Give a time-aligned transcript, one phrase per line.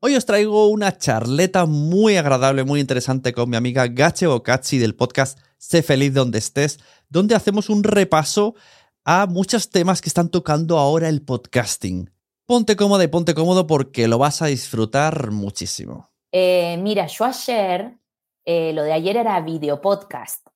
[0.00, 4.94] Hoy os traigo una charleta muy agradable, muy interesante con mi amiga Gache Bocacci del
[4.94, 6.78] podcast Sé feliz donde estés,
[7.08, 8.54] donde hacemos un repaso
[9.04, 12.12] a muchos temas que están tocando ahora el podcasting.
[12.46, 16.12] Ponte cómodo y ponte cómodo porque lo vas a disfrutar muchísimo.
[16.30, 17.98] Eh, mira, yo ayer,
[18.44, 20.46] eh, lo de ayer era video podcast.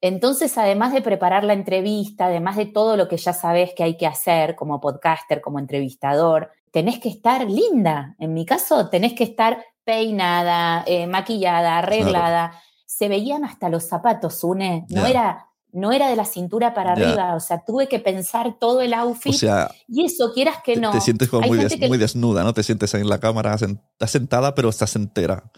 [0.00, 3.98] Entonces, además de preparar la entrevista, además de todo lo que ya sabes que hay
[3.98, 8.14] que hacer como podcaster, como entrevistador, tenés que estar linda.
[8.18, 12.60] En mi caso, tenés que estar peinada, eh, maquillada, arreglada.
[12.86, 14.86] Se veían hasta los zapatos, Une.
[14.88, 18.80] No era no era de la cintura para arriba, o sea, tuve que pensar todo
[18.80, 19.34] el outfit.
[19.34, 20.90] O sea, y eso, quieras que no.
[20.90, 22.54] Te sientes como muy, muy, desnuda, ¿no?
[22.54, 25.50] Te sientes en la cámara, estás sentada, pero estás entera.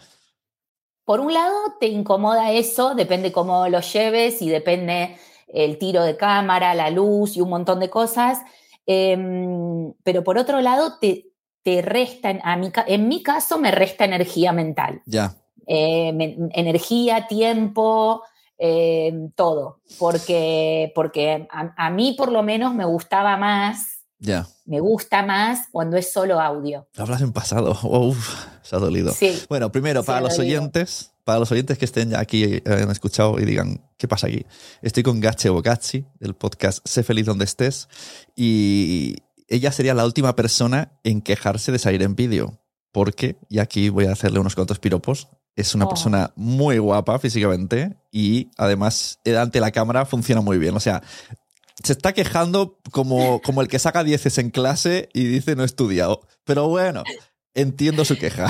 [1.05, 5.17] Por un lado, te incomoda eso, depende cómo lo lleves y depende
[5.47, 8.39] el tiro de cámara, la luz y un montón de cosas.
[8.91, 11.27] Em, pero por otro lado, te,
[11.61, 15.03] te resta, en mi caso, me resta energía mental.
[15.05, 15.35] Ya.
[15.67, 18.23] Em, energía, tiempo,
[18.57, 19.81] em, todo.
[19.99, 23.99] Porque, porque a, mí, por lo menos, me gustaba más.
[24.17, 24.47] Ya.
[24.65, 26.87] Me gusta más cuando es solo audio.
[26.97, 27.77] Hablas en pasado.
[27.83, 29.13] Uf se ha dolido.
[29.49, 33.45] Bueno, primero, para los oyentes, para los oyentes que estén aquí, eh, han escuchado y
[33.45, 34.47] digan, ¿qué pasa aquí?
[34.81, 37.87] Estoy con Gache Bocacci, del podcast Sé feliz donde estés,
[38.35, 42.59] y ella sería la última persona en quejarse de salir en vídeo,
[42.91, 45.89] porque, y aquí voy a hacerle unos cuantos piropos, es una oh.
[45.89, 50.75] persona muy guapa físicamente y además ante la cámara funciona muy bien.
[50.75, 51.03] O sea,
[51.83, 55.67] se está quejando como, como el que saca dieces en clase y dice no he
[55.67, 56.21] estudiado.
[56.43, 57.03] Pero bueno,
[57.53, 58.47] Entiendo su queja.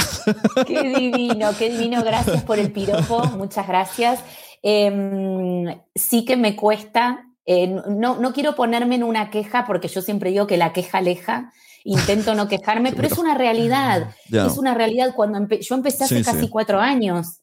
[0.67, 2.03] Qué divino, qué divino.
[2.03, 3.23] Gracias por el piropo.
[3.37, 4.23] Muchas gracias.
[4.61, 7.25] Em, sí que me cuesta.
[7.45, 10.99] Eh, no, no quiero ponerme en una queja porque yo siempre digo que la queja
[10.99, 11.51] aleja.
[11.83, 14.13] Intento no quejarme, pero es una realidad.
[14.31, 15.13] Es una realidad.
[15.15, 17.39] Cuando yo empecé hace casi cuatro años,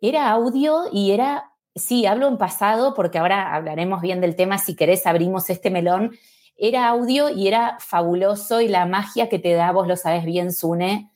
[0.00, 4.58] era audio y era, sí, hablo en pasado porque ahora hablaremos bien del tema.
[4.58, 6.12] Si querés, abrimos este melón
[6.56, 10.52] era audio y era fabuloso y la magia que te da, vos lo sabes bien,
[10.52, 11.10] Sune,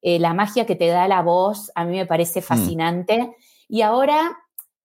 [0.00, 2.42] eh, la magia que te da la voz a mí me parece mm.
[2.42, 3.36] fascinante.
[3.68, 4.38] Y ahora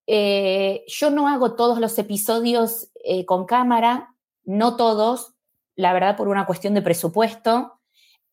[0.07, 5.33] eh, yo no hago todos los episodios eh, con cámara, no todos,
[5.75, 7.79] la verdad por una cuestión de presupuesto.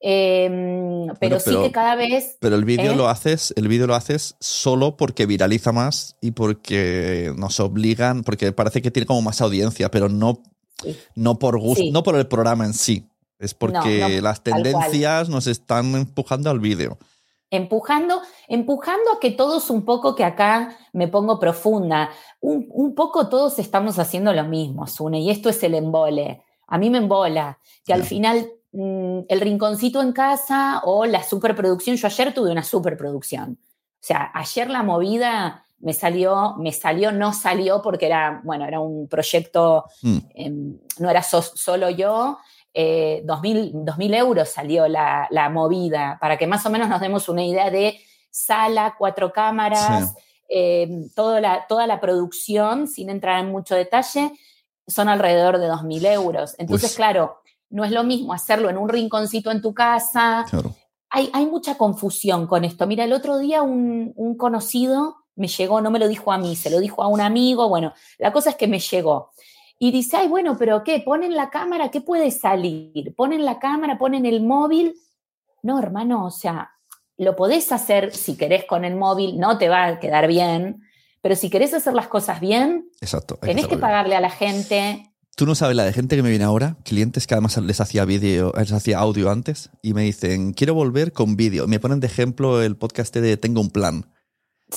[0.03, 2.39] Em, pero, sí que cada vez.
[2.41, 7.35] Pero el vídeo lo haces, el vídeo lo haces solo porque viraliza más y porque
[7.37, 10.43] nos obligan, porque parece que tiene como más audiencia, pero no
[11.15, 13.07] no por gusto, no por el programa en sí.
[13.41, 16.99] Es porque las tendencias nos están empujando al vídeo.
[17.51, 22.11] Empujando, empujando a que todos un poco, que acá me pongo profunda,
[22.41, 26.43] un, poco todos estamos haciendo lo mismo, Sune, y esto es el embole.
[26.67, 31.97] A mí me embola, que al final mm, el rinconcito en casa o la superproducción,
[31.97, 33.59] yo ayer tuve una superproducción.
[33.63, 38.81] O sea, ayer la movida me salió, me salió, no salió porque era, bueno, era
[38.81, 40.19] un proyecto, mm.
[40.35, 42.39] em, no era solo yo,
[42.73, 47.71] eh, 2.000 euros salió la, movida, para que más o menos nos demos una idea
[47.71, 47.99] de
[48.31, 50.15] sala, cuatro cámaras,
[50.49, 54.33] em, toda, la, toda la producción, sin entrar en mucho detalle,
[54.87, 56.55] son alrededor de 2.000 euros.
[56.59, 60.45] Entonces, claro, no es lo mismo hacerlo en un rinconcito en tu casa.
[61.09, 62.87] Hay, hay, mucha confusión con esto.
[62.87, 66.55] Mira, el otro día un, un conocido me llegó, no me lo dijo a mí,
[66.55, 69.31] se lo dijo a un amigo, bueno, la cosa es que me llegó.
[69.79, 71.01] Y dice, ay, bueno, pero ¿qué?
[71.01, 73.15] Ponen la cámara, ¿qué puede salir?
[73.17, 74.95] Ponen la cámara, ponen el móvil.
[75.63, 76.73] No, hermano, o sea,
[77.17, 80.83] lo podés hacer si querés con el móvil, no te va a quedar bien,
[81.23, 85.11] pero si querés hacer las cosas bien, Exacto, tenés que, pagarle a la gente.
[85.37, 88.05] Tú no sabes la de gente que me viene ahora, clientes que además les hacía
[88.05, 91.67] vídeo, les hacía audio antes y me dicen, quiero volver con vídeo.
[91.67, 94.05] Me ponen de ejemplo el podcast de Tengo un plan.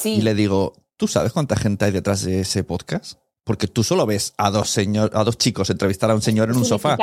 [0.03, 3.19] Y le digo, ¿tú sabes cuánta gente hay detrás de ese podcast?
[3.43, 6.57] Porque tú solo ves a dos, señor, a dos chicos entrevistar a un señor en
[6.57, 6.97] un, sofá.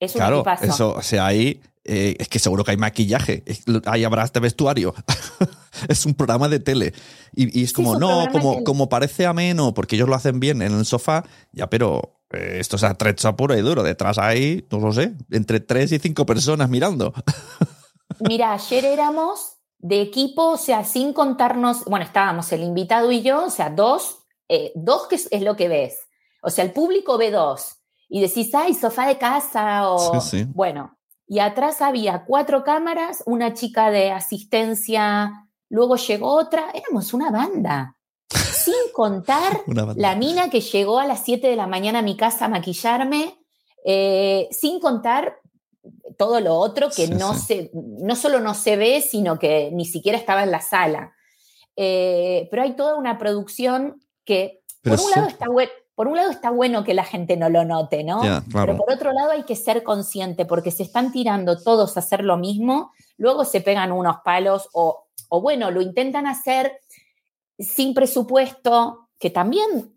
[0.00, 3.44] Es un claro, eso, o sea, ahí eh, es que seguro que hay maquillaje,
[3.86, 4.94] ahí habrá este vestuario.
[5.88, 6.94] es un programa de tele.
[7.34, 10.86] Y, es como, no, como, como parece ameno, porque ellos lo hacen bien en el
[10.86, 13.82] sofá, ya, pero eh, esto es atrecha puro y duro.
[13.82, 17.12] Detrás hay, no lo sé, entre tres y cinco personas mirando.
[18.20, 19.53] Mira, ayer éramos
[19.84, 24.16] de equipo, o sea, sin contarnos, bueno, estábamos el invitado y yo, o sea, dos,
[24.48, 26.08] eh, dos que es, lo que ves.
[26.40, 30.18] O sea, el público ve dos y decís, ay, sofá de casa o...
[30.54, 30.96] Bueno,
[31.26, 37.98] y atrás había cuatro cámaras, una chica de asistencia, luego llegó otra, éramos una banda.
[38.30, 42.46] Sin contar la mina que llegó a las 7 de la mañana a mi casa
[42.46, 43.38] a maquillarme,
[43.84, 45.40] eh, sin contar
[46.16, 50.18] todo lo otro que no, Se, no solo no se ve, sino que ni siquiera
[50.18, 51.14] estaba en la sala.
[51.76, 55.46] Eh, pero hay toda una producción que, por un, lado está
[55.94, 58.20] por un lado está bueno que la gente no lo note, ¿no?
[58.52, 62.24] Pero por otro lado hay que ser consciente porque se están tirando todos a hacer
[62.24, 66.80] lo mismo, luego se pegan unos palos o, o bueno, lo intentan hacer
[67.58, 69.93] sin presupuesto, que también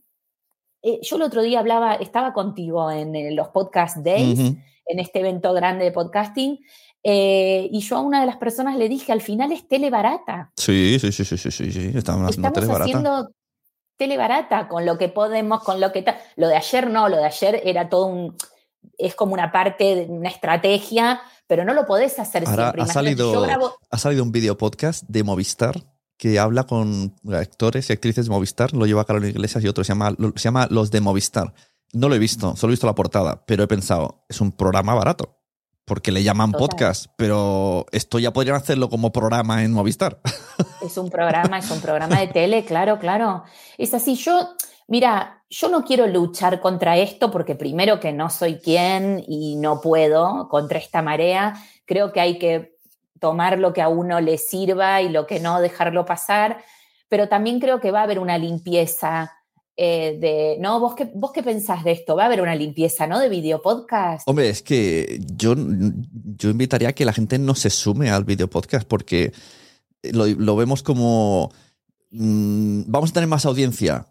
[0.88, 5.51] eh, yo el otro día hablaba, estaba contigo en, los podcast days, en este evento
[5.54, 6.60] grande de podcasting,
[7.04, 10.51] eh, y yo a una de las personas le dije, al final es tele barata.
[10.56, 12.84] Sí, sí, sí, sí, sí, sí, estamos haciendo tele barata.
[12.84, 13.30] haciendo
[13.98, 16.06] tele barata con lo que podemos, con lo que...
[16.38, 18.38] Lo de ayer no, lo de ayer era todo un...
[18.98, 22.81] Es como una parte, de una estrategia, pero no lo podés hacer siempre.
[22.81, 23.50] Ha salido,
[23.89, 25.84] ha salido un video podcast de Movistar
[26.18, 29.90] que habla con actores y actrices de Movistar, lo lleva Carolina Iglesias y otro, se
[29.90, 31.54] llama, se llama Los de Movistar.
[31.94, 34.94] No lo he visto, solo he visto la portada, pero he pensado, es un programa
[34.94, 35.38] barato,
[35.86, 40.19] porque le llaman podcast, pero esto ya podrían hacerlo como programa en Movistar.
[40.81, 43.44] Es un programa, es un programa de tele, claro, claro.
[43.80, 44.50] Es así, yo,
[44.88, 49.81] mira, yo no quiero luchar contra esto porque primero que no soy quien y no
[49.81, 51.56] puedo contra esta marea,
[51.86, 52.76] creo que hay que
[53.19, 56.64] tomar lo que a uno le sirva y lo que no, dejarlo pasar,
[57.10, 59.34] pero también creo que va a haber una limpieza
[59.80, 60.80] eh, de, ¿no?
[60.80, 62.16] ¿Vos qué, ¿Vos qué pensás de esto?
[62.16, 63.19] Va a haber una limpieza, ¿no?
[63.19, 64.28] De video podcast.
[64.28, 68.50] Hombre, es que yo, yo invitaría a que la gente no se sume al video
[68.50, 69.34] podcast porque
[70.02, 71.52] lo, vemos como,
[72.12, 74.08] mm, vamos a tener más audiencia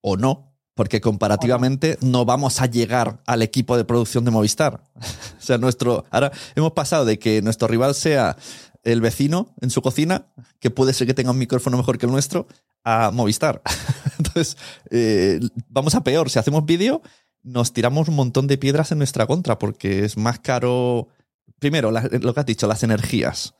[0.00, 4.82] o no, porque comparativamente no vamos a llegar al equipo de producción de Movistar.
[4.96, 6.04] o sea, nuestro.
[6.10, 8.36] Ahora hemos pasado de que nuestro rival sea
[8.82, 10.26] el vecino en su cocina,
[10.60, 12.46] que puede ser que tenga un micrófono mejor que el nuestro,
[12.82, 13.62] a Movistar.
[14.18, 14.56] Entonces,
[14.90, 16.28] eh, vamos a peor.
[16.28, 17.00] Si hacemos vídeo,
[17.42, 21.08] nos tiramos un montón de piedras en nuestra contra, porque es más caro.
[21.58, 23.54] Primero, lo que has dicho, las energías.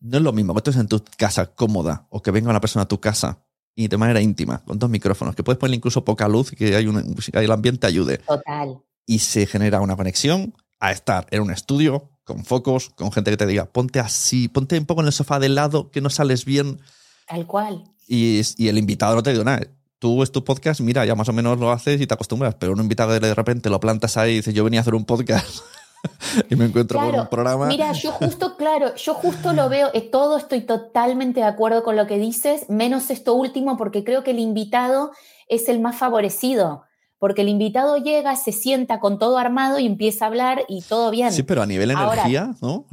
[0.00, 2.84] No es lo mismo que estés en tu casa cómoda o que venga una persona
[2.84, 3.38] a tu casa
[3.74, 6.74] y de manera íntima, con dos micrófonos, que puedes poner incluso poca luz y que
[6.76, 8.18] hay un, el ambiente ayude.
[8.18, 8.78] Total.
[9.06, 13.36] Y se genera una conexión a estar en un estudio, con focos, con gente que
[13.36, 16.44] te diga, ponte así, ponte un poco en el sofá del lado, que no sales
[16.44, 16.80] bien.
[17.26, 17.84] Tal cual.
[18.06, 19.60] Y, y el invitado no te dice nada.
[19.98, 22.72] Tú es tu podcast, mira, ya más o menos lo haces y te acostumbras, pero
[22.72, 25.60] un invitado de repente lo plantas ahí y dices, yo venía a hacer un podcast.
[26.50, 27.66] y me encuentro con un programa.
[27.66, 31.96] Mira, yo justo, claro, yo justo lo veo, eh, todo estoy totalmente de acuerdo con
[31.96, 35.12] lo que dices, menos esto último, porque creo que el invitado
[35.48, 36.84] es el más favorecido.
[37.20, 41.10] Porque el invitado llega, se sienta con todo armado y empieza a hablar y todo
[41.10, 41.32] bien.
[41.32, 42.86] Sí, pero a nivel energía, ¿no?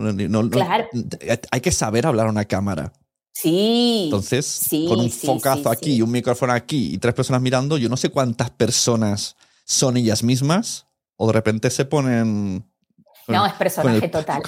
[0.49, 0.87] claro.
[1.51, 2.91] hay que saber hablar a una cámara.
[3.31, 4.05] Sí.
[4.05, 7.97] Entonces, con un focazo aquí y un micrófono aquí y tres personas mirando, yo no
[7.97, 10.87] sé cuántas personas son ellas mismas
[11.17, 12.65] o de repente se ponen
[13.27, 14.42] no, es personaje total.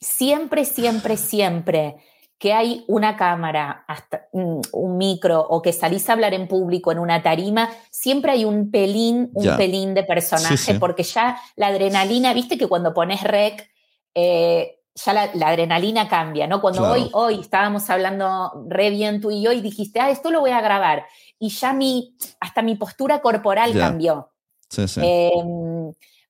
[0.00, 1.96] siempre, siempre, siempre
[2.38, 6.98] que hay una cámara, hasta un micro o que salís a hablar en público en
[6.98, 12.58] una tarima, siempre hay un pelín, un pelín de personaje, porque ya la adrenalina, viste
[12.58, 13.70] que cuando pones rec,
[14.14, 16.60] eh, ya la, adrenalina cambia, ¿no?
[16.60, 20.40] Cuando hoy, hoy estábamos hablando re bien tú y yo y dijiste, ah, esto lo
[20.40, 21.06] voy a grabar,
[21.38, 24.32] y ya mi, hasta mi postura corporal cambió.
[24.68, 25.00] Sí, sí.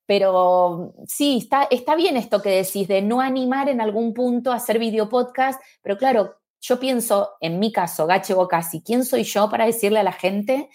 [0.07, 4.57] Pero sí, está, está bien esto que decís de no animar en algún punto a
[4.57, 9.51] hacer video podcast, pero claro, yo pienso, en mi caso, Gache Bocasi, ¿quién soy yo
[9.51, 10.71] para decirle a la gente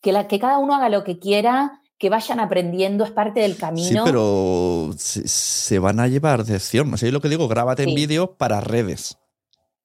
[0.00, 3.56] que, la, que cada uno haga lo que quiera, que vayan aprendiendo, es parte del
[3.56, 4.04] camino?
[4.04, 6.92] Sí, pero se, van a llevar de acción.
[6.92, 9.18] O sea, yo lo que digo, grábate en vídeo para redes.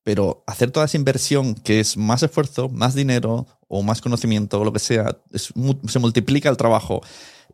[0.05, 4.63] Pero hacer toda esa inversión, que es más esfuerzo, más dinero o más conocimiento o
[4.63, 7.01] lo que sea, se multiplica el trabajo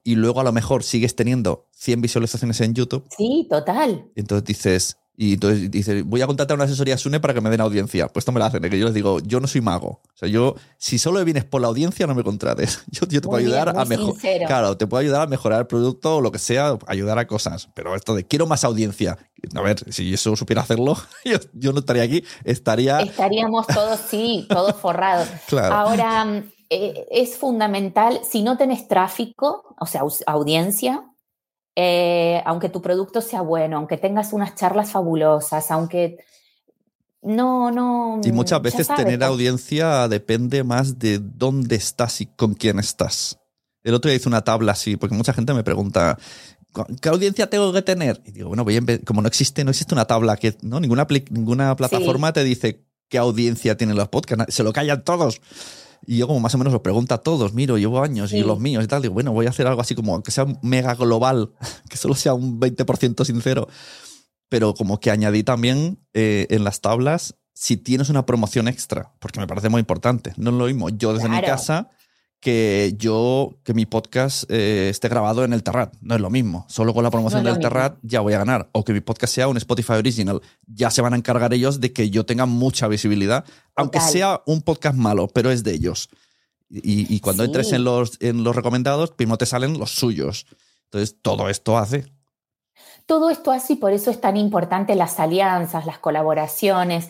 [0.03, 3.05] y luego a lo mejor sigues teniendo 100 visualizaciones en YouTube.
[3.17, 4.05] Sí, total.
[4.15, 7.61] Entonces dices, y entonces dices, voy a contratar una asesoría Sune para que me den
[7.61, 8.07] audiencia.
[8.07, 10.01] Pues esto me la hacen, que yo les digo, yo no soy mago.
[10.03, 12.81] O sea, yo, si solo vienes por la audiencia, no me contrates.
[12.91, 14.47] Yo, te puedo ayudar a mejorar.
[14.47, 17.69] Claro, te puedo ayudar a mejorar el producto o lo que sea, ayudar a cosas.
[17.75, 19.17] Pero esto de quiero más audiencia.
[19.55, 20.95] A ver, si eso supiera hacerlo,
[21.53, 22.99] yo, no estaría aquí, estaría.
[22.99, 25.27] Estaríamos todos, sí, todos forrados.
[25.47, 25.75] Claro.
[25.75, 31.03] Ahora eh, es fundamental, si no tenés tráfico, o sea, audiencia,
[31.75, 36.17] eh, aunque tu producto sea bueno, aunque tengas unas charlas fabulosas, aunque
[37.21, 38.19] no, no.
[38.23, 43.37] Y muchas veces tener audiencia depende más de dónde estás y con quién estás.
[43.83, 46.17] El otro día hice una tabla así, porque mucha gente me pregunta,
[47.01, 48.21] ¿qué audiencia tengo que tener?
[48.25, 48.65] Y digo, bueno,
[49.05, 50.79] como no existe, no existe una tabla que, ¿no?
[50.79, 55.41] Ninguna, ninguna plataforma te dice qué audiencia tienen los podcasts, se lo callan todos.
[56.05, 58.59] Y yo como más o menos lo pregunto a todos, miro, llevo años y los
[58.59, 61.51] míos y tal, digo, bueno, voy a hacer algo así como que sea mega global,
[61.89, 63.67] que solo sea un 20% sincero,
[64.49, 69.39] pero como que añadí también eh, en las tablas si tienes una promoción extra, porque
[69.39, 70.33] me parece muy importante.
[70.37, 71.91] No es lo mismo yo desde mi casa
[72.41, 75.93] que yo, que mi podcast eh, esté grabado en el Terrat.
[76.01, 76.65] No es lo mismo.
[76.67, 78.67] Solo con la promoción del Terrat ya voy a ganar.
[78.71, 80.41] O que mi podcast sea un Spotify Original.
[80.65, 83.45] Ya se van a encargar ellos de que yo tenga mucha visibilidad,
[83.75, 86.09] aunque sea un podcast malo, pero es de ellos.
[86.69, 90.47] Y, cuando entres en los, en los recomendados, primero te salen los suyos.
[90.85, 92.05] Entonces, todo esto hace.
[93.05, 97.09] Todo esto hace y por eso es tan importante las alianzas, las colaboraciones,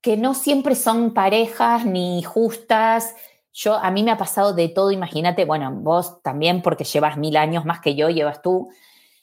[0.00, 3.14] que no siempre son parejas ni justas
[3.52, 7.36] yo, a mí me ha pasado de todo, imagínate, bueno, vos también porque llevas mil
[7.36, 8.70] años más que yo, llevas tú,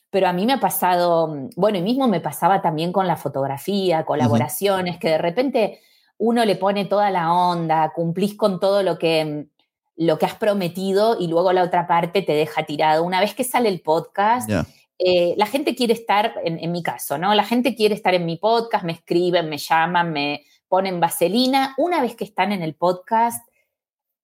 [0.09, 4.05] pero a mí me ha pasado, bueno, y mismo me pasaba también con la fotografía,
[4.05, 5.81] colaboraciones, que de repente
[6.17, 9.47] uno le pone toda la onda, cumplís con todo lo que,
[9.95, 13.03] lo que has prometido y luego la otra parte te deja tirado.
[13.03, 14.49] Una vez que sale el podcast,
[14.99, 17.35] eh, la gente quiere estar, en, en, mi caso, ¿no?
[17.35, 21.75] La gente quiere estar en mi podcast, me escriben, me llaman, me ponen vaselina.
[21.77, 23.46] Una vez que están en el podcast,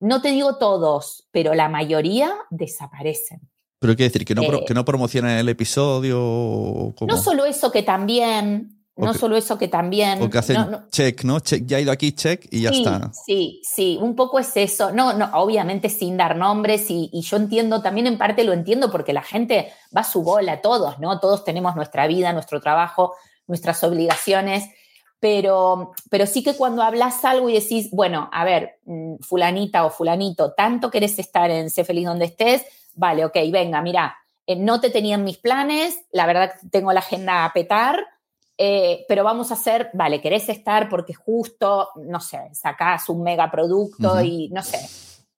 [0.04, 3.50] no te digo todos, pero la mayoría desaparecen.
[3.80, 6.94] Pero quiere decir que no, eh, que no promocionan el episodio.
[7.02, 8.84] No solo eso, que también.
[8.98, 10.20] no solo eso, que también.
[10.20, 10.58] Porque hacen
[10.92, 11.40] check, ¿no?
[11.40, 13.12] Check, ya ha ido aquí, check y ya está.
[13.26, 14.92] Sí, sí, un poco es eso.
[14.92, 18.92] No, no, obviamente sin dar nombres y, y, yo entiendo, también en parte lo entiendo
[18.92, 21.20] porque la gente va a su bola, todos, ¿no?
[21.22, 23.14] Todos tenemos nuestra vida, nuestro trabajo,
[23.48, 24.66] nuestras obligaciones
[25.24, 29.90] pero, pero sí que cuando hablas algo y decís, bueno, a ver, mm, fulanita o
[29.90, 32.66] fulanito, tanto querés estar en Sé feliz donde estés,
[32.96, 37.00] vale, ok, venga, mira, eh, no te tenían mis planes, la verdad que tengo la
[37.00, 38.06] agenda a petar,
[38.58, 44.22] eh, pero vamos a hacer, vale, querés estar porque justo, no sé, sacás un megaproducto
[44.22, 44.78] y no sé,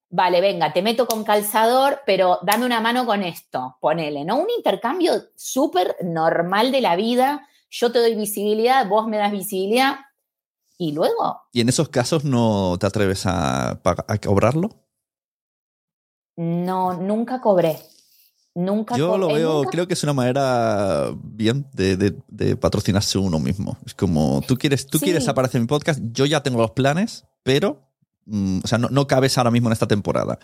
[0.10, 4.38] vale, venga, te meto con calzador, pero dame una mano con esto, ponele, ¿no?
[4.38, 9.98] Un intercambio súper normal de la vida yo te doy visibilidad, vos me das visibilidad
[10.78, 11.42] y luego.
[11.52, 13.82] ¿Y en esos casos no te atreves a,
[14.24, 14.70] cobrarlo?
[16.38, 17.80] No, nunca cobré.
[18.58, 19.70] Nunca Yo lo veo, nunca...
[19.70, 23.78] creo que es una manera bien de, patrocinarse uno mismo.
[23.86, 27.26] Es como, tú quieres, tú quieres aparecer en mi podcast, yo ya tengo los planes,
[27.44, 27.82] pero,
[28.26, 30.40] mm, o sea, no, no cabes ahora mismo en esta temporada.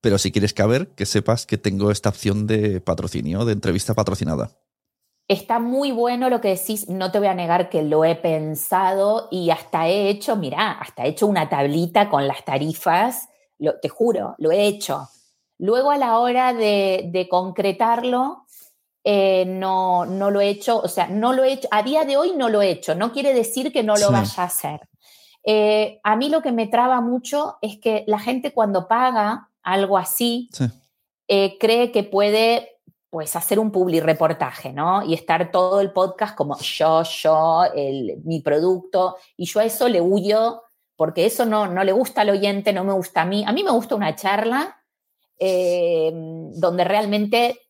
[0.00, 4.50] Pero si quieres caber, que sepas que tengo esta opción de patrocinio, de entrevista patrocinada.
[5.32, 9.28] Está muy bueno lo que decís, no te voy a negar que lo he pensado
[9.30, 13.88] y hasta he hecho, mirá, hasta he hecho una tablita con las tarifas, lo, te
[13.88, 15.08] juro, lo he hecho.
[15.56, 18.44] Luego a la hora de, concretarlo,
[19.04, 22.18] eh, no, no lo he hecho, o sea, no lo he hecho, a día de
[22.18, 24.80] hoy no lo he hecho, no quiere decir que no lo vaya a hacer.
[25.44, 29.96] Eh, a mí lo que me traba mucho es que la gente cuando paga algo
[29.96, 30.50] así,
[31.26, 32.71] eh, cree que puede
[33.12, 35.02] pues hacer un publi reportaje, ¿no?
[35.04, 37.62] Y estar todo el podcast como yo, yo,
[38.24, 40.62] mi producto, y yo a eso le huyo
[40.96, 43.44] porque eso no, no le gusta al oyente, no me gusta a mí.
[43.46, 44.82] A mí me gusta una charla
[45.38, 46.10] eh,
[46.54, 47.60] donde realmente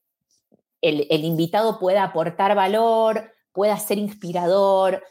[0.80, 5.02] el, invitado pueda aportar valor, pueda ser inspirador,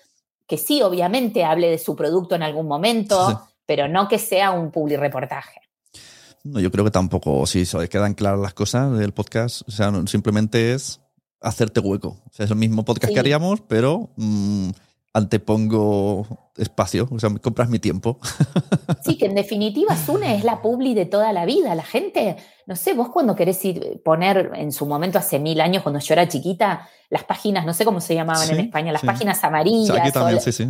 [0.47, 4.71] que sí, obviamente hable de su producto en algún momento, pero no que sea un
[4.71, 5.59] publi reportaje.
[6.43, 10.73] No, yo creo que tampoco, si quedan claras las cosas del podcast, o sea, simplemente
[10.73, 10.99] es
[11.39, 12.17] hacerte hueco.
[12.29, 14.69] O sea, es el mismo podcast que haríamos, pero mm,
[15.13, 18.19] antepongo espacio, o sea, me compras mi tiempo.
[19.03, 21.73] Sí, que en definitiva Sune es la publi de toda la vida.
[21.73, 22.35] La gente,
[22.67, 26.13] no sé, vos cuando querés ir, poner en su momento hace mil años, cuando yo
[26.13, 29.97] era chiquita, las páginas, no sé cómo se llamaban en España, las páginas amarillas.
[29.97, 30.67] aquí también, sí, sí.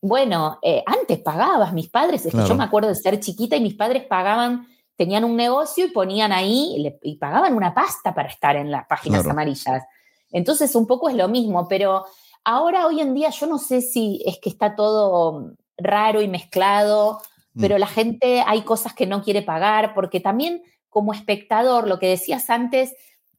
[0.00, 3.60] Bueno, eh, antes pagabas, mis padres, es que yo me acuerdo de ser chiquita y
[3.60, 8.56] mis padres pagaban tenían un negocio y ponían ahí y, pagaban una pasta para estar
[8.56, 9.84] en las páginas amarillas.
[10.32, 12.04] Entonces, un poco es lo mismo, pero
[12.42, 17.20] ahora, hoy en día, yo no sé si es que está todo raro y mezclado,
[17.54, 17.60] mm.
[17.60, 22.08] pero la gente hay cosas que no quiere pagar, porque también como espectador, lo que
[22.08, 22.92] decías antes,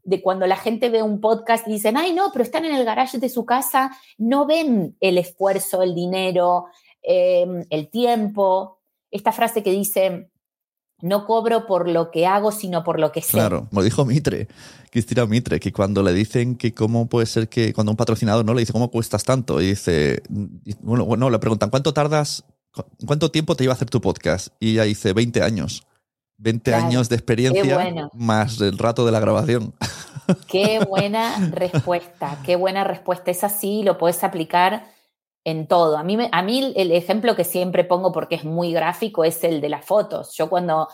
[0.03, 2.85] de cuando la gente ve un podcast y dicen, ay, no, pero están en el
[2.85, 6.67] garage de su casa, no ven el esfuerzo, el dinero,
[7.01, 8.79] em, el tiempo.
[9.11, 10.29] Esta frase que dice,
[11.01, 13.31] no cobro por lo que hago, sino por lo que sé.
[13.31, 14.47] Claro, como dijo Mitre,
[14.91, 18.53] Cristina Mitre, que cuando le dicen que cómo puede ser que cuando un patrocinador no
[18.53, 20.21] le dice cómo cuestas tanto, y dice,
[20.81, 22.43] bueno, bueno, le preguntan, ¿cuánto tardas,
[23.05, 24.49] cuánto tiempo te iba a hacer tu podcast?
[24.59, 25.83] Y ella dice, 20 años.
[26.41, 29.73] 20 años de experiencia más el rato de la grabación.
[30.47, 33.29] Qué buena respuesta, qué buena respuesta.
[33.29, 34.85] Es así, lo puedes aplicar
[35.43, 35.97] en todo.
[35.97, 39.61] A mí, a mí el ejemplo que siempre pongo porque es muy gráfico es el
[39.61, 40.33] de las fotos.
[40.35, 40.87] Yo cuando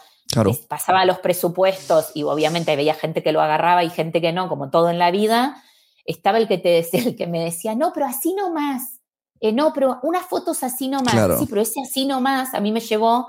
[0.68, 4.70] pasaba los presupuestos y obviamente veía gente que lo agarraba y gente que no, como
[4.70, 5.62] todo en la vida,
[6.06, 9.02] estaba el que te decía, el que me decía, no, pero así no más.
[9.40, 11.40] Eh, no, pero unas fotos así nomás.
[11.40, 13.28] Sí, pero ese así nomás a mí me llevó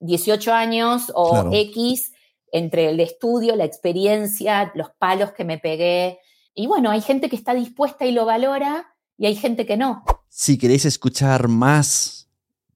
[0.00, 2.12] 18 años o X
[2.52, 6.18] entre el estudio, la experiencia, los palos que me pegué.
[6.54, 10.02] Y bueno, hay gente que está dispuesta y lo valora y hay gente que no.
[10.28, 12.28] Si queréis escuchar más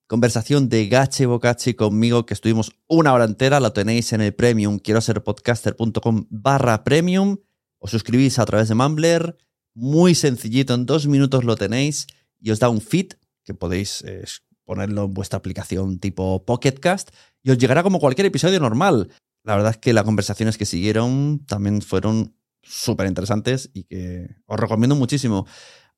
[0.07, 4.79] conversación de Gache Bocachi conmigo, que estuvimos una hora entera, lo tenéis en el premium,
[4.79, 7.37] quiero ser podcaster.com barra premium.
[7.79, 9.37] Os suscribís a través de Mumbler,
[9.75, 12.07] muy sencillito, en dos minutos lo tenéis
[12.41, 13.13] y os da un feed
[13.45, 14.25] que podéis eh,
[14.65, 17.11] ponerlo en vuestra aplicación tipo Pocketcast
[17.43, 19.11] y os llegará como cualquier episodio normal.
[19.45, 24.59] La verdad es que las conversaciones que siguieron también fueron súper interesantes y que os
[24.59, 25.47] recomiendo muchísimo.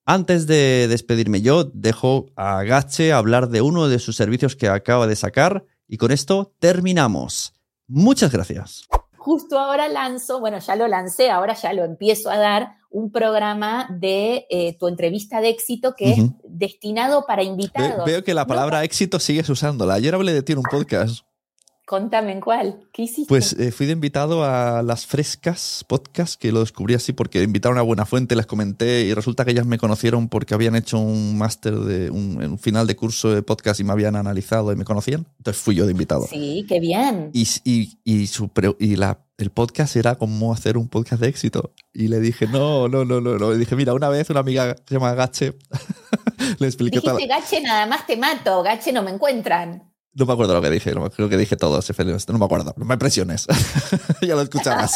[0.04, 5.06] Antes de despedirme yo, dejo a Gache hablar de uno de sus servicios que acaba
[5.06, 7.54] de sacar y con esto terminamos.
[7.86, 8.88] Muchas gracias.
[9.16, 13.88] Justo ahora lanzo, bueno, ya lo lancé, ahora ya lo empiezo a dar, un programa
[13.90, 18.04] de eh, tu entrevista de éxito que es destinado para invitados.
[18.04, 19.94] veo que la palabra éxito sigues usándola.
[19.94, 21.24] Ayer hablé de ti en un podcast.
[21.84, 22.80] Contame en cuál.
[22.92, 23.28] ¿Qué hiciste?
[23.28, 27.76] Pues eh, fui de invitado a Las Frescas Podcast, que lo descubrí así porque invitaron
[27.76, 31.36] a Buena Fuente, les comenté y resulta que ellas me conocieron porque habían hecho un
[31.36, 35.26] máster de un, final de curso de podcast y me habían analizado y me conocían.
[35.38, 36.26] Entonces fui yo de invitado.
[36.28, 37.30] Sí, qué bien.
[37.32, 38.48] Y, y, y, su
[38.78, 41.72] y la, el podcast era cómo hacer un podcast de éxito.
[41.92, 43.38] Y le dije, no, no, no, no.
[43.38, 43.50] no.
[43.50, 45.54] Le dije, mira, una vez una amiga se llama Gache
[46.58, 48.62] le expliqué Dijiste, Gache, nada más te mato.
[48.62, 49.91] Gache no me encuentran.
[50.14, 51.80] No me acuerdo lo que dije, creo que dije todo,
[52.28, 53.46] no me acuerdo, no me presiones,
[54.20, 54.92] ya lo escuchabas.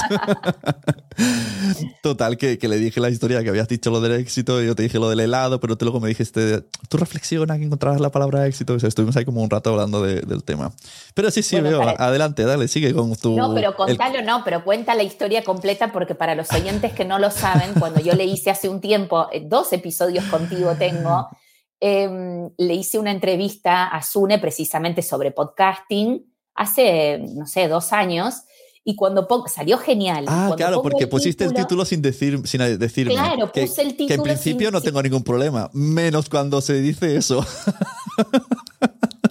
[2.02, 4.82] Total, que, le dije la historia que habías dicho lo del éxito, y yo te
[4.82, 8.46] dije lo del helado, pero tú luego me dijiste, tú reflexiona que encontrarás la palabra
[8.46, 10.72] éxito, o sea, estuvimos ahí como un rato hablando del tema.
[11.14, 13.34] Pero sí, sí, veo, adelante, dale, sigue con tu...
[13.38, 17.18] No, pero contalo, no, pero cuenta la historia completa porque para los oyentes que no
[17.18, 21.30] lo saben, cuando yo le hice hace un tiempo, eh, dos episodios contigo tengo,
[21.78, 26.24] Em, le hice una entrevista a Sune precisamente sobre podcasting
[26.54, 28.42] hace, no sé, dos años.
[28.82, 30.26] Y cuando salió genial.
[30.28, 33.14] Ah, claro, porque pusiste el título sin decir, sin decirme.
[33.14, 34.08] Claro, puse el título.
[34.08, 37.44] Que en principio no tengo ningún problema, menos cuando se dice eso.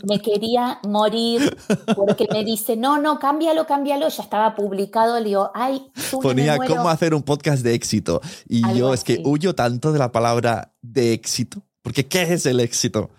[0.04, 1.58] Me quería morir
[1.96, 4.08] porque me dice, no, no, cámbialo, cámbialo.
[4.10, 5.18] Ya estaba publicado.
[5.20, 5.90] Le digo, ay,
[6.22, 8.22] Ponía cómo hacer un podcast de éxito.
[8.48, 12.60] Y yo es que huyo tanto de la palabra de éxito porque ¿qué es el
[12.62, 13.12] éxito?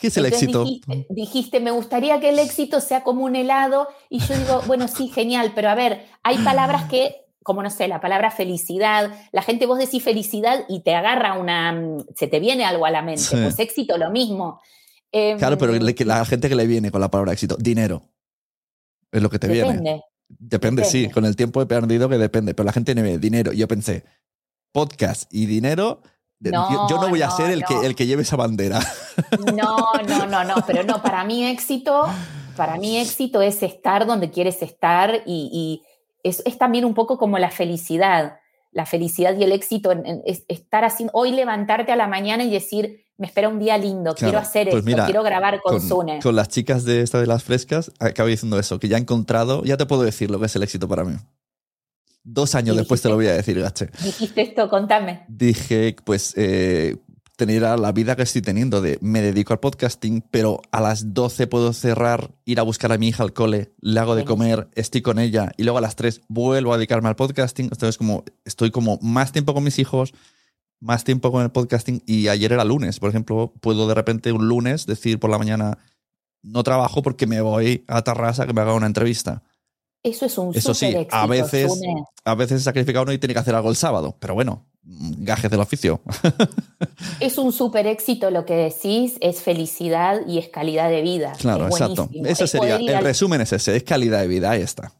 [0.00, 0.64] ¿Qué es el éxito?
[1.10, 3.88] Dijiste, me gustaría que el éxito sea como un helado.
[4.08, 7.88] Y yo digo, bueno, sí, genial, pero a ver, hay palabras que, como no sé,
[7.88, 9.10] la palabra felicidad.
[9.32, 11.76] La gente, vos decís felicidad y te agarra una.
[12.14, 13.24] Se te viene algo a la mente.
[13.32, 14.60] Pues éxito, lo mismo.
[15.10, 18.04] claro, pero em, la gente que le viene con la palabra éxito, dinero.
[19.10, 19.72] Es lo que te viene.
[19.72, 21.10] Depende, depende, sí.
[21.10, 22.54] Con el tiempo he perdido que depende.
[22.54, 23.52] Pero la gente me ve dinero.
[23.52, 24.04] Yo pensé,
[24.70, 26.00] podcast y dinero
[26.40, 28.80] yo, no voy a ser el, que, el que lleve esa bandera.
[29.54, 32.06] No, no, no, no, pero no, para mí éxito,
[32.56, 35.82] para mí éxito es estar donde quieres estar y,
[36.22, 38.38] es, también un poco como la felicidad,
[38.72, 39.92] la felicidad y el éxito,
[40.24, 44.14] es estar así, hoy levantarte a la mañana y decir, me espera un día lindo,
[44.14, 46.20] quiero hacer pues esto, quiero grabar con, con Sune.
[46.20, 49.64] Con las chicas de esta de las frescas, acabo diciendo eso, que ya he encontrado,
[49.64, 51.16] ya te puedo decir lo que es el éxito para mí.
[52.30, 53.88] Dos años después te lo voy a decir, Gache.
[54.04, 55.24] Dijiste esto, contame.
[55.28, 56.96] Dije, pues, eh,
[57.36, 61.46] tener la vida que estoy teniendo de me dedico al podcasting, pero a las 12
[61.46, 65.00] puedo cerrar, ir a buscar a mi hija al cole, le hago de comer, estoy
[65.00, 67.66] con ella y luego a las 3 vuelvo a dedicarme al podcasting.
[67.66, 70.12] Entonces, como estoy como más tiempo con mis hijos,
[70.80, 74.48] más tiempo con el podcasting y ayer era lunes, por ejemplo, puedo de repente un
[74.48, 75.78] lunes decir por la mañana
[76.42, 79.44] no trabajo porque me voy a Tarrasa que me haga una entrevista.
[80.02, 81.72] Eso es un Eso sí, a veces,
[82.24, 85.60] a veces sacrifica uno y tiene que hacer algo el sábado, pero bueno, gajes del
[85.60, 86.00] oficio.
[87.20, 91.32] es un súper éxito lo que decís, es felicidad y es calidad de vida.
[91.38, 92.08] Claro, exacto.
[92.24, 94.92] Eso sería, el resumen es ese, es calidad de vida, ahí está.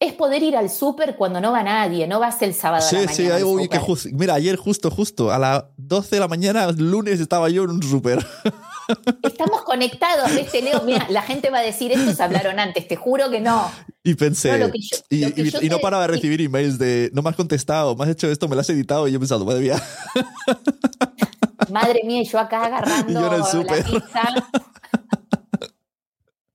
[0.00, 3.00] Es poder ir al súper cuando no va nadie, no vas el sábado sí, a
[3.00, 3.80] la mañana.
[3.86, 7.64] Sí, sí, mira, ayer justo, justo, a las 12 de la mañana, lunes, estaba yo
[7.64, 8.26] en un súper.
[9.22, 10.82] Estamos conectados, este Leo?
[10.82, 13.70] Mira, la gente va a decir, estos hablaron antes, te juro que no.
[14.02, 14.70] Y pensé,
[15.10, 18.48] y, no paraba de recibir emails de, no me has contestado, me has hecho esto,
[18.48, 19.82] me lo has editado, y yo he pensado, madre mía.
[21.70, 24.22] Madre mía, y yo acá agarrando la pizza.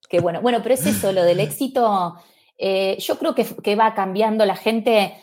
[0.07, 0.41] Qué bueno.
[0.41, 2.15] Bueno, pero es eso, lo del éxito,
[2.57, 5.13] eh, yo creo que, que va cambiando la gente.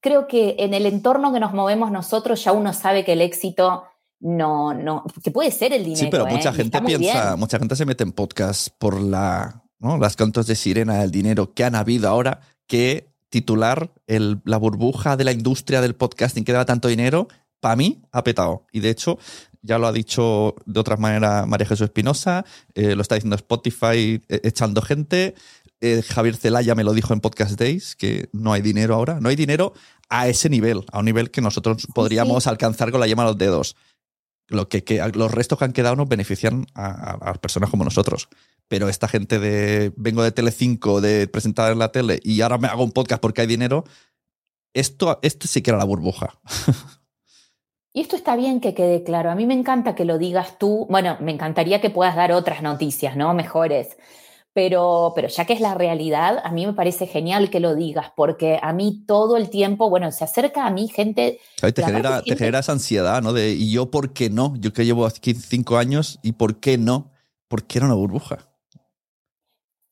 [0.00, 3.84] Creo que en el entorno que nos movemos nosotros ya uno sabe que el éxito
[4.20, 6.00] no, no, que puede ser el dinero.
[6.00, 6.54] Sí, pero mucha ¿eh?
[6.54, 9.98] gente piensa, mucha gente se mete en podcast por la, ¿no?
[9.98, 15.16] las cantos de sirena del dinero que han habido ahora, que titular el, la burbuja
[15.16, 17.28] de la industria del podcasting que da tanto dinero,
[17.60, 18.66] para mí ha petado.
[18.72, 19.18] Y de hecho,
[19.62, 24.20] ya lo ha dicho de otra manera María Jesús Espinosa, eh, lo está diciendo Spotify
[24.28, 25.34] eh, echando gente.
[25.82, 29.18] Eh, Javier Celaya me lo dijo en Podcast Days, que no hay dinero ahora.
[29.20, 29.72] No hay dinero
[30.10, 33.38] a ese nivel, a un nivel que nosotros podríamos alcanzar con la yema a los
[33.38, 33.76] dedos.
[34.50, 34.84] Lo que,
[35.14, 38.28] los restos que han quedado nos benefician a, a, personas como nosotros.
[38.68, 42.68] Pero esta gente de vengo de Telecinco, de presentar en la tele y ahora me
[42.68, 43.84] hago un podcast porque hay dinero,
[44.74, 46.38] esto, esto sí que era la burbuja.
[47.92, 49.30] Y esto está bien que quede claro.
[49.30, 50.86] A mí me encanta que lo digas tú.
[50.88, 53.34] Bueno, me encantaría que puedas dar otras noticias, ¿no?
[53.34, 53.96] Mejores.
[54.52, 58.12] Pero, pero ya que es la realidad, a mí me parece genial que lo digas,
[58.16, 61.38] porque a mí todo el tiempo, bueno, se acerca a mí gente...
[61.60, 63.32] te, genera, te genera esa ansiedad, ¿no?
[63.32, 64.54] De, ¿y yo por qué no?
[64.58, 67.12] Yo que llevo aquí cinco años, ¿y por qué no?
[67.46, 68.50] Porque era una burbuja.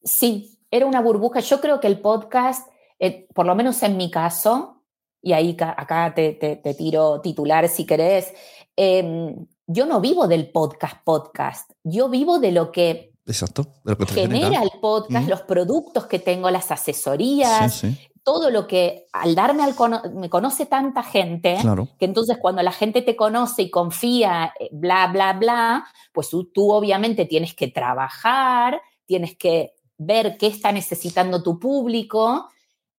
[0.02, 1.40] Sí, era una burbuja.
[1.40, 2.68] Yo creo que el podcast,
[2.98, 4.78] eh, por lo menos en mi caso,
[5.22, 8.32] y ahí acá te, te, tiro titular si querés,
[8.76, 13.74] em, yo no vivo del podcast podcast, yo vivo de lo que Exacto.
[14.06, 17.82] genera el podcast, los productos que tengo, las asesorías,
[18.24, 19.74] todo lo que al darme al
[20.14, 21.58] me conoce tanta gente,
[21.98, 26.72] que entonces cuando la gente te conoce y confía, eh, bla, bla, bla, pues tú,
[26.72, 32.48] obviamente tienes que trabajar, tienes que ver qué está necesitando tu público.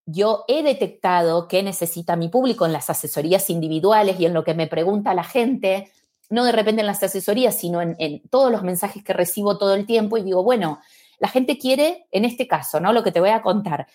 [0.06, 4.54] Yo he detectado qué necesita mi público en las asesorías individuales y en lo que
[4.54, 5.92] me pregunta la gente
[6.30, 9.86] no de repente en las asesorías, sino en, todos los mensajes que recibo todo el
[9.86, 10.80] tiempo y digo, bueno,
[11.20, 12.94] la gente quiere, en este caso, ¿no?
[12.94, 13.88] Lo que te voy a contar,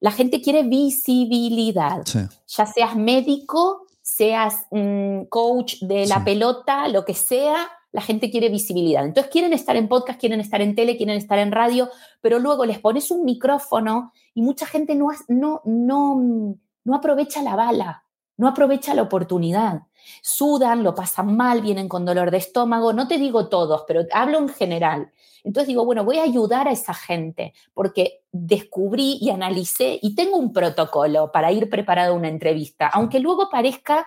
[0.00, 7.14] la gente quiere visibilidad, ya seas médico, seas mm, coach de la pelota, lo que
[7.14, 9.04] sea, la gente quiere visibilidad.
[9.04, 11.88] Entonces quieren estar en podcast, quieren estar en tele, quieren estar en radio,
[12.20, 17.54] pero luego les pones un micrófono y mucha gente no, no, no, no aprovecha la
[17.54, 18.04] bala,
[18.36, 19.82] no aprovecha la oportunidad
[20.20, 24.38] sudan, lo pasan mal, vienen con dolor de estómago, no te digo todos, pero hablo
[24.38, 25.12] en general.
[25.44, 30.36] Entonces digo, bueno, voy a ayudar a esa gente porque descubrí y analicé y tengo
[30.36, 34.06] un protocolo para ir preparado a una entrevista, aunque luego parezca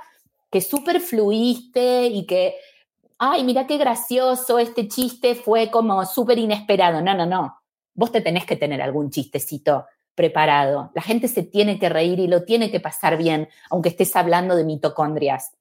[0.49, 2.55] que súper fluiste y que,
[3.17, 7.01] ay, mira qué gracioso, este chiste fue como súper inesperado.
[7.01, 7.57] No, no, no.
[7.93, 10.91] Vos te tenés que tener algún chistecito preparado.
[10.95, 14.55] La gente se tiene que reír y lo tiene que pasar bien, aunque estés hablando
[14.55, 15.51] de mitocondrias.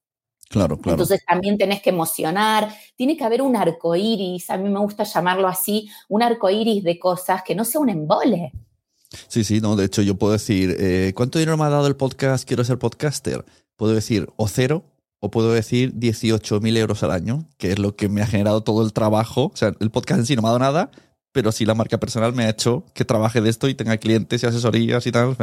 [0.49, 0.95] Claro, claro.
[0.95, 5.03] Entonces también tenés que emocionar, tiene que haber un arco iris, a mí me gusta
[5.03, 8.51] llamarlo así, un arco iris de cosas que no sea un embole.
[9.27, 11.95] Sí, sí, no, de hecho yo puedo decir, eh, ¿cuánto dinero me ha dado el
[11.95, 12.47] podcast?
[12.47, 13.45] Quiero ser podcaster.
[13.75, 14.83] Puedo decir o cero
[15.19, 18.83] o puedo decir 18.000 euros al año, que es lo que me ha generado todo
[18.83, 19.51] el trabajo.
[19.53, 20.91] O sea, el podcast en sí no me ha dado nada,
[21.35, 24.41] pero sí la marca personal me ha hecho que trabaje de esto y tenga clientes
[24.41, 25.35] y asesorías y tal.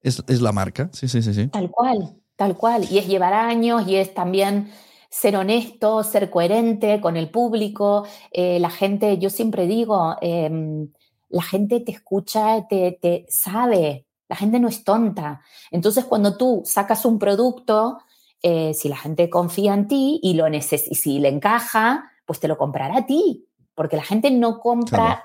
[0.00, 1.48] Es, es la marca, sí, sí, sí, sí.
[1.48, 2.14] Tal cual.
[2.36, 4.70] Tal cual, y es llevar años y es también
[5.10, 8.06] ser honesto, ser coherente con el público.
[8.30, 10.92] Eh, la gente, yo siempre digo, em,
[11.28, 15.40] la gente te escucha, te, te, sabe, la gente no es tonta.
[15.72, 17.98] Entonces, cuando tú sacas un producto,
[18.42, 22.46] eh, si la gente confía en ti y lo y si le encaja, pues te
[22.46, 23.45] lo comprará a ti,
[23.76, 25.22] porque la gente no compra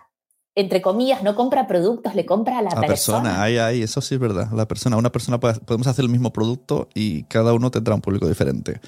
[0.53, 3.41] entre comillas, no compra productos, le compra a la, la persona.
[3.41, 4.51] Ahí, ahí, eso sí es verdad.
[4.51, 8.27] La persona, una persona podemos hacer el mismo producto y cada uno tendrá un público
[8.27, 8.81] diferente.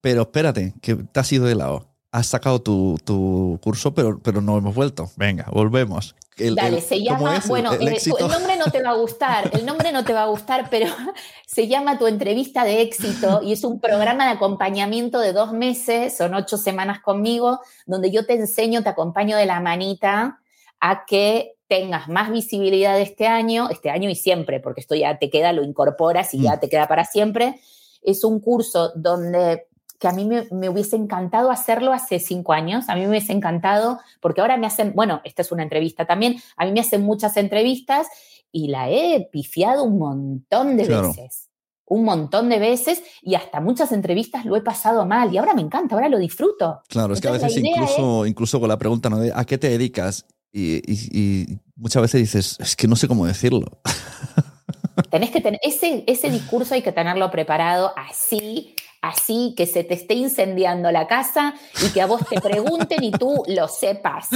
[0.00, 1.89] Pero espérate, que te has ido de lado.
[2.12, 5.10] Has sacado tu, tu curso, pero, pero no hemos vuelto.
[5.16, 6.16] Venga, volvemos.
[6.36, 10.04] Dale, se llama, bueno, el, el, nombre no te va a gustar, el nombre no
[10.04, 10.86] te va a gustar, pero
[11.46, 16.16] se llama Tu entrevista de éxito y es un programa de acompañamiento de dos meses,
[16.16, 20.40] son ocho semanas conmigo, donde yo te enseño, te acompaño de la manita
[20.80, 25.30] a que tengas más visibilidad este año, este año y siempre, porque esto ya te
[25.30, 26.60] queda, lo incorporas y ya mm.
[26.60, 27.60] te queda para siempre.
[28.02, 29.66] Es un curso donde
[30.00, 34.00] que a mí me, hubiese encantado hacerlo hace cinco años, a mí me hubiese encantado,
[34.20, 37.36] porque ahora me hacen, bueno, esta es una entrevista también, a mí me hacen muchas
[37.36, 38.08] entrevistas
[38.50, 41.50] y la he pifiado un montón de veces
[41.90, 45.60] un montón de veces y hasta muchas entrevistas lo he pasado mal y ahora me
[45.60, 46.82] encanta, ahora lo disfruto.
[46.88, 49.18] Claro, es que a veces incluso, incluso con la pregunta ¿no?
[49.18, 50.24] de ¿a qué te dedicas?
[50.52, 53.80] Y, muchas veces dices, es que no sé cómo decirlo.
[55.10, 59.94] Tenés que tener, ese, ese discurso hay que tenerlo preparado así, así, que se te
[59.94, 64.28] esté incendiando la casa y que a vos te pregunten y tú lo sepas.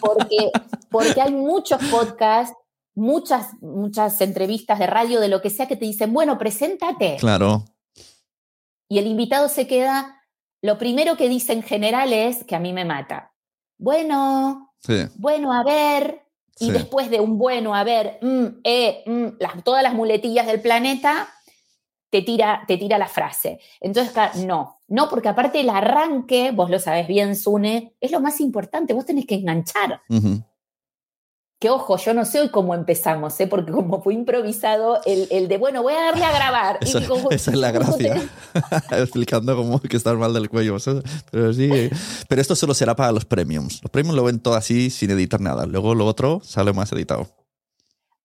[0.00, 0.50] Porque,
[0.90, 2.56] porque hay muchos podcasts,
[2.94, 7.16] muchas, muchas entrevistas de radio, de lo que sea, que te dicen, bueno, preséntate.
[7.18, 7.64] Claro.
[8.88, 10.22] Y el invitado se queda,
[10.62, 13.32] lo primero que dice en general es que a mí me mata.
[13.78, 14.74] Bueno,
[15.16, 16.22] bueno, a ver,
[16.58, 21.28] y después de un bueno, a ver, mm, eh, mm, todas las muletillas del planeta,
[22.14, 23.58] te tira, te tira la frase.
[23.80, 24.14] Entonces,
[24.46, 28.94] no, no, porque aparte el arranque, vos lo sabes bien, Sune, es lo más importante,
[28.94, 30.00] vos tenés que enganchar.
[31.58, 33.48] Que ojo, yo no sé hoy cómo empezamos, ¿eh?
[33.48, 36.78] porque como fue improvisado, el, de, bueno, voy a darle a grabar.
[36.82, 37.00] esa,
[37.30, 38.22] es la gracia,
[38.92, 40.76] explicando cómo que estás mal del cuello.
[41.32, 41.68] Pero sí,
[42.28, 43.82] pero esto solo será para los premiums.
[43.82, 45.66] Los premiums lo ven todo así, sin editar nada.
[45.66, 47.26] Luego lo otro sale más editado.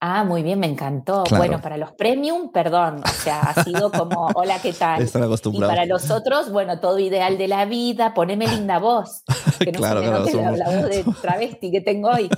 [0.01, 1.25] Ah, muy bien, me encantó.
[1.29, 5.01] Bueno, para los premium, perdón, o sea, ha sido como, hola, ¿qué tal?
[5.01, 5.73] Están acostumbrados.
[5.73, 9.23] Y para los otros, bueno, todo ideal de la vida, poneme linda voz.
[9.59, 10.57] Que no claro, claro, somos...
[10.57, 12.29] la, voz de travesti que tengo hoy.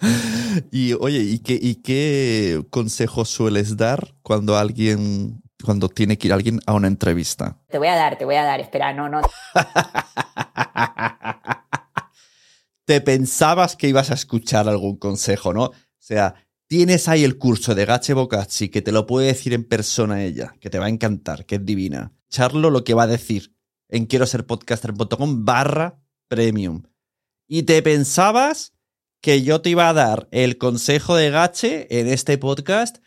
[0.72, 6.32] y oye, ¿y qué, ¿y qué consejos sueles dar cuando alguien, cuando tiene que ir
[6.32, 7.58] alguien a una entrevista?
[7.68, 9.20] Te voy a dar, te voy a dar, espera, no, no.
[12.92, 15.64] Te pensabas que ibas a escuchar algún consejo, ¿no?
[15.64, 16.34] O sea,
[16.66, 20.52] tienes ahí el curso de Gache Bocacci que te lo puede decir en persona ella,
[20.60, 22.12] que te va a encantar, que es divina.
[22.28, 23.56] Charlo lo que va a decir
[23.88, 26.82] en quiero ser podcaster.com barra premium.
[27.48, 28.74] Y te pensabas
[29.22, 32.98] que yo te iba a dar el consejo de Gache en este podcast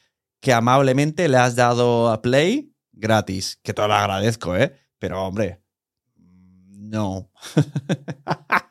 [0.42, 4.76] que amablemente le has dado a Play gratis, que te lo agradezco, ¿eh?
[4.98, 5.62] Pero hombre,
[6.16, 7.30] no.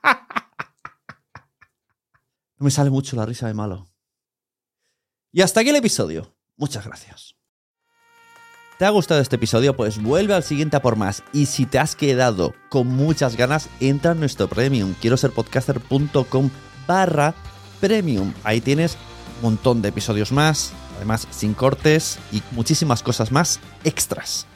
[2.59, 3.89] No me sale mucho la risa de malo.
[5.33, 6.37] Y hasta aquí el episodio.
[6.57, 7.35] Muchas gracias.
[8.79, 9.77] ¿Te ha gustado este episodio?
[9.77, 11.23] Pues vuelve al siguiente a por más.
[11.33, 14.95] Y si te has quedado con muchas ganas, entra en nuestro premium.
[15.01, 16.51] Quiero ser podcaster.com
[16.87, 17.35] barra
[17.81, 18.33] premium.
[18.43, 18.97] Ahí tienes
[19.37, 24.47] un montón de episodios más, además sin cortes y muchísimas cosas más extras.